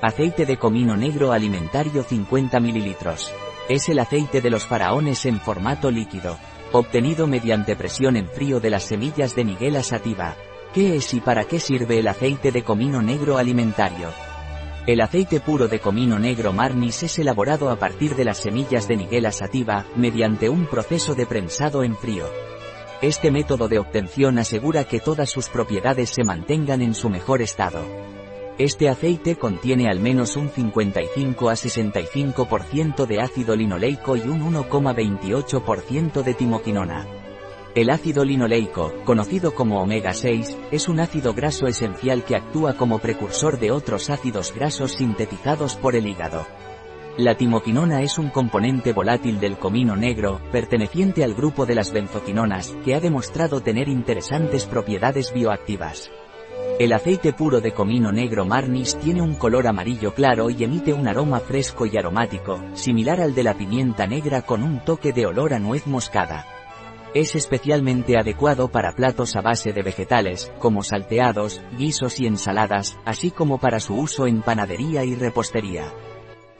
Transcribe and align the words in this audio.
Aceite 0.00 0.46
de 0.46 0.56
comino 0.56 0.96
negro 0.96 1.32
alimentario 1.32 2.04
50 2.04 2.60
ml. 2.60 2.96
Es 3.68 3.88
el 3.88 3.98
aceite 3.98 4.40
de 4.40 4.48
los 4.48 4.64
faraones 4.64 5.26
en 5.26 5.40
formato 5.40 5.90
líquido, 5.90 6.38
obtenido 6.70 7.26
mediante 7.26 7.74
presión 7.74 8.14
en 8.14 8.28
frío 8.28 8.60
de 8.60 8.70
las 8.70 8.84
semillas 8.84 9.34
de 9.34 9.44
Nigella 9.44 9.82
sativa. 9.82 10.36
¿Qué 10.72 10.94
es 10.94 11.12
y 11.14 11.20
para 11.20 11.46
qué 11.46 11.58
sirve 11.58 11.98
el 11.98 12.06
aceite 12.06 12.52
de 12.52 12.62
comino 12.62 13.02
negro 13.02 13.38
alimentario? 13.38 14.10
El 14.86 15.00
aceite 15.00 15.40
puro 15.40 15.66
de 15.66 15.80
comino 15.80 16.16
negro 16.16 16.52
marnis 16.52 17.02
es 17.02 17.18
elaborado 17.18 17.68
a 17.68 17.76
partir 17.76 18.14
de 18.14 18.24
las 18.24 18.38
semillas 18.38 18.86
de 18.86 18.98
Nigella 18.98 19.32
sativa, 19.32 19.84
mediante 19.96 20.48
un 20.48 20.66
proceso 20.66 21.16
de 21.16 21.26
prensado 21.26 21.82
en 21.82 21.96
frío. 21.96 22.24
Este 23.02 23.32
método 23.32 23.66
de 23.66 23.80
obtención 23.80 24.38
asegura 24.38 24.84
que 24.84 25.00
todas 25.00 25.28
sus 25.28 25.48
propiedades 25.48 26.10
se 26.10 26.22
mantengan 26.22 26.82
en 26.82 26.94
su 26.94 27.10
mejor 27.10 27.42
estado. 27.42 27.80
Este 28.58 28.88
aceite 28.88 29.36
contiene 29.36 29.88
al 29.88 30.00
menos 30.00 30.34
un 30.34 30.48
55 30.48 31.48
a 31.48 31.52
65% 31.52 33.06
de 33.06 33.20
ácido 33.20 33.54
linoleico 33.54 34.16
y 34.16 34.22
un 34.22 34.52
1,28% 34.52 36.24
de 36.24 36.34
timoquinona. 36.34 37.06
El 37.76 37.88
ácido 37.90 38.24
linoleico, 38.24 38.92
conocido 39.04 39.54
como 39.54 39.80
omega 39.80 40.12
6, 40.12 40.58
es 40.72 40.88
un 40.88 40.98
ácido 40.98 41.34
graso 41.34 41.68
esencial 41.68 42.24
que 42.24 42.34
actúa 42.34 42.74
como 42.74 42.98
precursor 42.98 43.60
de 43.60 43.70
otros 43.70 44.10
ácidos 44.10 44.52
grasos 44.52 44.94
sintetizados 44.94 45.76
por 45.76 45.94
el 45.94 46.08
hígado. 46.08 46.44
La 47.16 47.36
timoquinona 47.36 48.02
es 48.02 48.18
un 48.18 48.30
componente 48.30 48.92
volátil 48.92 49.38
del 49.38 49.56
comino 49.56 49.94
negro, 49.94 50.40
perteneciente 50.50 51.22
al 51.22 51.34
grupo 51.34 51.64
de 51.64 51.76
las 51.76 51.92
benzoquinonas, 51.92 52.76
que 52.84 52.96
ha 52.96 53.00
demostrado 53.00 53.60
tener 53.60 53.88
interesantes 53.88 54.66
propiedades 54.66 55.32
bioactivas. 55.32 56.10
El 56.78 56.92
aceite 56.92 57.32
puro 57.32 57.60
de 57.60 57.72
comino 57.72 58.12
negro 58.12 58.44
Marnis 58.44 58.96
tiene 58.98 59.20
un 59.20 59.34
color 59.34 59.66
amarillo 59.66 60.14
claro 60.14 60.48
y 60.48 60.62
emite 60.62 60.92
un 60.92 61.08
aroma 61.08 61.40
fresco 61.40 61.86
y 61.86 61.96
aromático, 61.96 62.60
similar 62.74 63.20
al 63.20 63.34
de 63.34 63.42
la 63.42 63.54
pimienta 63.54 64.06
negra 64.06 64.42
con 64.42 64.62
un 64.62 64.78
toque 64.84 65.12
de 65.12 65.26
olor 65.26 65.54
a 65.54 65.58
nuez 65.58 65.88
moscada. 65.88 66.46
Es 67.14 67.34
especialmente 67.34 68.16
adecuado 68.16 68.68
para 68.68 68.92
platos 68.92 69.34
a 69.34 69.40
base 69.40 69.72
de 69.72 69.82
vegetales, 69.82 70.52
como 70.60 70.84
salteados, 70.84 71.60
guisos 71.76 72.20
y 72.20 72.28
ensaladas, 72.28 72.96
así 73.04 73.32
como 73.32 73.58
para 73.58 73.80
su 73.80 73.96
uso 73.96 74.28
en 74.28 74.42
panadería 74.42 75.04
y 75.04 75.16
repostería. 75.16 75.92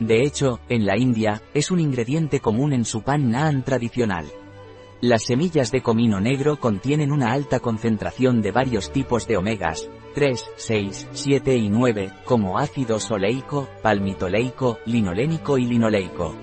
De 0.01 0.25
hecho, 0.25 0.59
en 0.69 0.85
la 0.85 0.99
India, 0.99 1.43
es 1.55 1.71
un 1.71 1.79
ingrediente 1.79 2.41
común 2.41 2.73
en 2.73 2.85
su 2.85 3.03
pan 3.03 3.31
naan 3.31 3.63
tradicional. 3.63 4.27
Las 5.01 5.23
semillas 5.27 5.71
de 5.71 5.81
comino 5.81 6.19
negro 6.19 6.59
contienen 6.59 7.13
una 7.13 7.33
alta 7.33 7.61
concentración 7.61 8.43
de 8.43 8.51
varios 8.51 8.91
tipos 8.91 9.29
de 9.29 9.37
omegas, 9.37 9.89
3, 10.19 10.51
6, 10.57 11.09
7 11.13 11.57
y 11.57 11.69
9, 11.69 12.11
como 12.25 12.59
ácido 12.59 12.99
oleico, 13.09 13.69
palmitoleico, 13.83 14.81
linolénico 14.85 15.59
y 15.59 15.65
linoleico. 15.65 16.35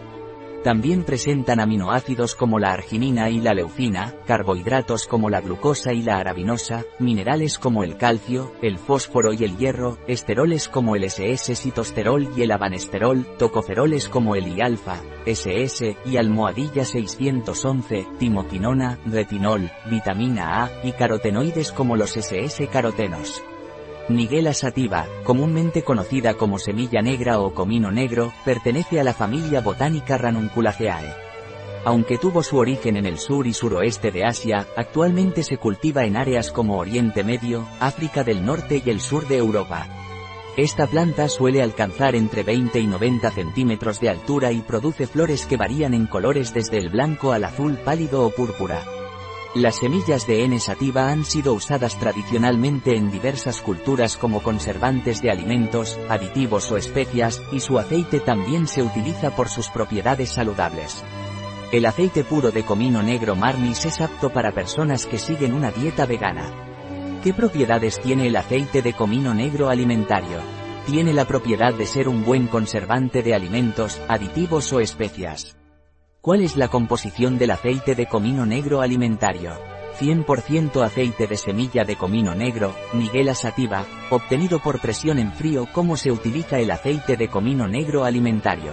También 0.63 1.03
presentan 1.03 1.59
aminoácidos 1.59 2.35
como 2.35 2.57
la 2.57 2.71
arginina 2.71 3.29
y 3.29 3.41
la 3.41 3.53
leucina, 3.53 4.15
carbohidratos 4.25 5.07
como 5.07 5.29
la 5.29 5.41
glucosa 5.41 5.91
y 5.91 6.03
la 6.03 6.19
arabinosa, 6.19 6.85
minerales 6.99 7.59
como 7.59 7.83
el 7.83 7.97
calcio, 7.97 8.53
el 8.61 8.77
fósforo 8.77 9.33
y 9.33 9.43
el 9.43 9.57
hierro, 9.57 9.97
esteroles 10.07 10.69
como 10.69 10.95
el 10.95 11.03
SS-citosterol 11.03 12.29
y 12.37 12.43
el 12.43 12.51
abanesterol, 12.51 13.25
tocoferoles 13.37 14.07
como 14.07 14.35
el 14.35 14.57
I-alfa, 14.57 15.01
SS, 15.25 15.97
y 16.05 16.15
almohadilla 16.15 16.85
611, 16.85 18.07
timoquinona, 18.19 18.99
retinol, 19.05 19.69
vitamina 19.91 20.63
A, 20.63 20.71
y 20.81 20.93
carotenoides 20.93 21.73
como 21.73 21.97
los 21.97 22.15
SS-carotenos. 22.15 23.43
Nigella 24.07 24.53
sativa, 24.53 25.07
comúnmente 25.23 25.83
conocida 25.83 26.35
como 26.35 26.59
semilla 26.59 27.01
negra 27.01 27.39
o 27.39 27.55
comino 27.55 27.91
negro, 27.91 28.33
pertenece 28.45 28.99
a 28.99 29.03
la 29.03 29.13
familia 29.13 29.61
botánica 29.61 30.15
Ranunculaceae. 30.15 31.11
Aunque 31.85 32.19
tuvo 32.19 32.43
su 32.43 32.57
origen 32.57 32.97
en 32.97 33.07
el 33.07 33.17
sur 33.17 33.47
y 33.47 33.53
suroeste 33.53 34.11
de 34.11 34.23
Asia, 34.23 34.67
actualmente 34.75 35.41
se 35.41 35.57
cultiva 35.57 36.05
en 36.05 36.17
áreas 36.17 36.51
como 36.51 36.77
Oriente 36.77 37.23
Medio, 37.23 37.67
África 37.79 38.23
del 38.23 38.45
Norte 38.45 38.83
y 38.85 38.89
el 38.91 38.99
sur 38.99 39.27
de 39.27 39.37
Europa. 39.37 39.87
Esta 40.55 40.85
planta 40.85 41.27
suele 41.27 41.63
alcanzar 41.63 42.15
entre 42.15 42.43
20 42.43 42.79
y 42.79 42.85
90 42.85 43.31
centímetros 43.31 43.99
de 43.99 44.09
altura 44.09 44.51
y 44.51 44.61
produce 44.61 45.07
flores 45.07 45.47
que 45.47 45.57
varían 45.57 45.95
en 45.95 46.05
colores 46.05 46.53
desde 46.53 46.77
el 46.77 46.89
blanco 46.89 47.31
al 47.31 47.43
azul 47.43 47.77
pálido 47.83 48.23
o 48.23 48.29
púrpura. 48.29 48.83
Las 49.55 49.77
semillas 49.77 50.27
de 50.27 50.43
N 50.43 50.59
sativa 50.59 51.07
han 51.09 51.23
sido 51.23 51.53
usadas 51.53 51.97
tradicionalmente 51.97 52.97
en 52.97 53.09
diversas 53.09 53.61
culturas 53.61 54.17
como 54.17 54.43
conservantes 54.43 55.21
de 55.21 55.31
alimentos, 55.31 55.97
aditivos 56.09 56.69
o 56.71 56.77
especias, 56.77 57.41
y 57.53 57.61
su 57.61 57.79
aceite 57.79 58.19
también 58.19 58.67
se 58.67 58.83
utiliza 58.83 59.33
por 59.33 59.47
sus 59.47 59.69
propiedades 59.69 60.33
saludables. 60.33 61.05
El 61.71 61.85
aceite 61.85 62.25
puro 62.25 62.51
de 62.51 62.65
comino 62.65 63.01
negro 63.01 63.37
marnis 63.37 63.85
es 63.85 64.01
apto 64.01 64.29
para 64.29 64.51
personas 64.51 65.05
que 65.05 65.17
siguen 65.17 65.53
una 65.53 65.71
dieta 65.71 66.05
vegana. 66.05 66.51
¿Qué 67.23 67.33
propiedades 67.33 68.01
tiene 68.01 68.27
el 68.27 68.35
aceite 68.35 68.81
de 68.81 68.91
comino 68.91 69.33
negro 69.33 69.69
alimentario? 69.69 70.39
Tiene 70.85 71.13
la 71.13 71.23
propiedad 71.23 71.73
de 71.73 71.85
ser 71.85 72.09
un 72.09 72.25
buen 72.25 72.47
conservante 72.47 73.23
de 73.23 73.33
alimentos, 73.33 74.01
aditivos 74.09 74.73
o 74.73 74.81
especias. 74.81 75.55
¿Cuál 76.25 76.41
es 76.41 76.57
la 76.57 76.69
composición 76.69 77.37
del 77.37 77.51
aceite 77.51 77.93
de 77.93 78.07
comino 78.07 78.47
negro 78.47 78.81
alimentario? 78.81 79.51
100% 79.99 80.83
aceite 80.83 81.27
de 81.27 81.37
semilla 81.37 81.83
de 81.83 81.97
comino 81.97 82.33
negro, 82.33 82.73
Nigella 82.93 83.35
sativa, 83.35 83.85
obtenido 84.09 84.57
por 84.57 84.81
presión 84.81 85.19
en 85.19 85.31
frío. 85.31 85.67
¿Cómo 85.71 85.97
se 85.97 86.11
utiliza 86.11 86.57
el 86.57 86.71
aceite 86.71 87.15
de 87.15 87.27
comino 87.27 87.67
negro 87.67 88.05
alimentario? 88.05 88.71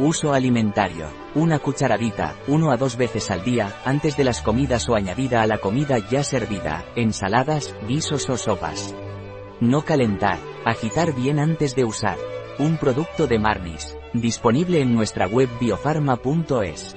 Uso 0.00 0.32
alimentario. 0.32 1.06
Una 1.36 1.60
cucharadita, 1.60 2.34
uno 2.48 2.72
a 2.72 2.76
dos 2.76 2.96
veces 2.96 3.30
al 3.30 3.44
día, 3.44 3.72
antes 3.84 4.16
de 4.16 4.24
las 4.24 4.42
comidas 4.42 4.88
o 4.88 4.96
añadida 4.96 5.42
a 5.42 5.46
la 5.46 5.58
comida 5.58 5.98
ya 5.98 6.24
servida, 6.24 6.84
ensaladas, 6.96 7.72
guisos 7.86 8.28
o 8.28 8.36
sopas. 8.36 8.92
No 9.60 9.82
calentar. 9.82 10.40
Agitar 10.64 11.14
bien 11.14 11.38
antes 11.38 11.76
de 11.76 11.84
usar. 11.84 12.16
Un 12.56 12.76
producto 12.76 13.26
de 13.26 13.40
Marnis. 13.40 13.96
Disponible 14.12 14.80
en 14.80 14.94
nuestra 14.94 15.26
web 15.26 15.48
biofarma.es. 15.58 16.94